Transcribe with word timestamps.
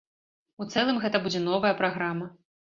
У 0.63 0.65
цэлым 0.73 0.97
гэта 1.03 1.21
будзе 1.27 1.43
новая 1.51 1.73
праграма. 1.83 2.33